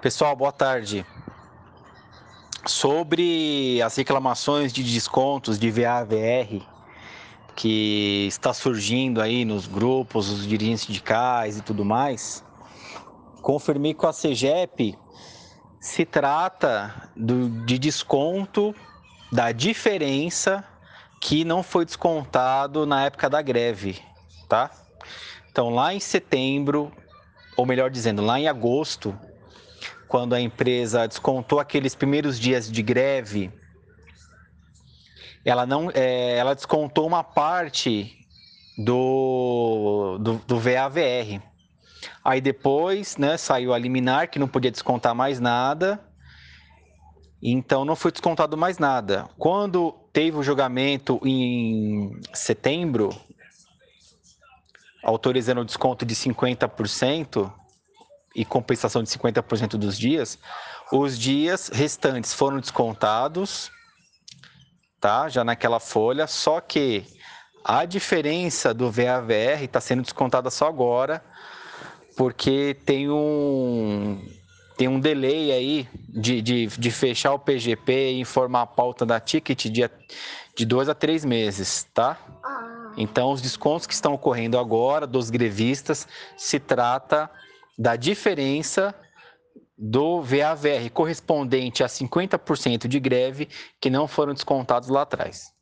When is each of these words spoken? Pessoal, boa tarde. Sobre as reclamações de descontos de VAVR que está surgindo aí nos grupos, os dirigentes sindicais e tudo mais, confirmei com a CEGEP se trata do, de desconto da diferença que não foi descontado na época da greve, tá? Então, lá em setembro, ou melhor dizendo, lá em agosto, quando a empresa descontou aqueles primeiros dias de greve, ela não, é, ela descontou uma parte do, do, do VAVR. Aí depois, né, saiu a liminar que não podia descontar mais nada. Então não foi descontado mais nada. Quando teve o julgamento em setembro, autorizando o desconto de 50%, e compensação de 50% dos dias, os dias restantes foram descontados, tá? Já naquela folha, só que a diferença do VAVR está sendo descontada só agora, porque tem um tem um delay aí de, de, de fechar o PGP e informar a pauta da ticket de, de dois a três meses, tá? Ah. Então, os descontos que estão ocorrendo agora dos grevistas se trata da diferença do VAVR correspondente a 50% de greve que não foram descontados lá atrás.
Pessoal, 0.00 0.34
boa 0.34 0.50
tarde. 0.50 1.04
Sobre 2.66 3.82
as 3.82 3.94
reclamações 3.96 4.72
de 4.72 4.82
descontos 4.82 5.58
de 5.58 5.70
VAVR 5.70 6.66
que 7.54 8.24
está 8.26 8.54
surgindo 8.54 9.20
aí 9.20 9.44
nos 9.44 9.66
grupos, 9.66 10.30
os 10.30 10.46
dirigentes 10.46 10.86
sindicais 10.86 11.58
e 11.58 11.60
tudo 11.60 11.84
mais, 11.84 12.42
confirmei 13.42 13.92
com 13.92 14.06
a 14.06 14.12
CEGEP 14.14 14.96
se 15.78 16.06
trata 16.06 17.10
do, 17.14 17.50
de 17.66 17.78
desconto 17.78 18.74
da 19.30 19.52
diferença 19.52 20.64
que 21.20 21.44
não 21.44 21.62
foi 21.62 21.84
descontado 21.84 22.86
na 22.86 23.04
época 23.04 23.28
da 23.28 23.42
greve, 23.42 24.00
tá? 24.48 24.70
Então, 25.50 25.68
lá 25.68 25.92
em 25.92 26.00
setembro, 26.00 26.90
ou 27.54 27.66
melhor 27.66 27.90
dizendo, 27.90 28.22
lá 28.22 28.40
em 28.40 28.48
agosto, 28.48 29.14
quando 30.10 30.34
a 30.34 30.40
empresa 30.40 31.06
descontou 31.06 31.60
aqueles 31.60 31.94
primeiros 31.94 32.38
dias 32.38 32.68
de 32.68 32.82
greve, 32.82 33.48
ela 35.44 35.64
não, 35.64 35.88
é, 35.94 36.36
ela 36.36 36.52
descontou 36.52 37.06
uma 37.06 37.22
parte 37.22 38.18
do, 38.76 40.18
do, 40.20 40.34
do 40.38 40.58
VAVR. 40.58 41.40
Aí 42.24 42.40
depois, 42.40 43.16
né, 43.18 43.36
saiu 43.36 43.72
a 43.72 43.78
liminar 43.78 44.28
que 44.28 44.40
não 44.40 44.48
podia 44.48 44.72
descontar 44.72 45.14
mais 45.14 45.38
nada. 45.38 46.00
Então 47.40 47.84
não 47.84 47.94
foi 47.94 48.10
descontado 48.10 48.56
mais 48.56 48.78
nada. 48.78 49.28
Quando 49.38 49.92
teve 50.12 50.36
o 50.36 50.42
julgamento 50.42 51.20
em 51.24 52.20
setembro, 52.34 53.10
autorizando 55.04 55.60
o 55.60 55.64
desconto 55.64 56.04
de 56.04 56.16
50%, 56.16 57.59
e 58.34 58.44
compensação 58.44 59.02
de 59.02 59.08
50% 59.10 59.70
dos 59.70 59.98
dias, 59.98 60.38
os 60.92 61.18
dias 61.18 61.68
restantes 61.68 62.32
foram 62.32 62.60
descontados, 62.60 63.70
tá? 65.00 65.28
Já 65.28 65.44
naquela 65.44 65.80
folha, 65.80 66.26
só 66.26 66.60
que 66.60 67.04
a 67.64 67.84
diferença 67.84 68.72
do 68.72 68.90
VAVR 68.90 69.62
está 69.62 69.80
sendo 69.80 70.02
descontada 70.02 70.50
só 70.50 70.66
agora, 70.66 71.22
porque 72.16 72.76
tem 72.84 73.10
um 73.10 74.22
tem 74.76 74.88
um 74.88 74.98
delay 74.98 75.52
aí 75.52 75.88
de, 76.08 76.40
de, 76.40 76.66
de 76.68 76.90
fechar 76.90 77.34
o 77.34 77.38
PGP 77.38 78.12
e 78.12 78.20
informar 78.20 78.62
a 78.62 78.66
pauta 78.66 79.04
da 79.04 79.20
ticket 79.20 79.66
de, 79.66 79.90
de 80.56 80.64
dois 80.64 80.88
a 80.88 80.94
três 80.94 81.22
meses, 81.22 81.86
tá? 81.92 82.18
Ah. 82.42 82.92
Então, 82.96 83.30
os 83.30 83.42
descontos 83.42 83.86
que 83.86 83.92
estão 83.92 84.14
ocorrendo 84.14 84.58
agora 84.58 85.06
dos 85.06 85.28
grevistas 85.28 86.08
se 86.34 86.58
trata 86.58 87.30
da 87.80 87.96
diferença 87.96 88.94
do 89.78 90.20
VAVR 90.20 90.90
correspondente 90.92 91.82
a 91.82 91.86
50% 91.86 92.86
de 92.86 93.00
greve 93.00 93.48
que 93.80 93.88
não 93.88 94.06
foram 94.06 94.34
descontados 94.34 94.90
lá 94.90 95.00
atrás. 95.00 95.54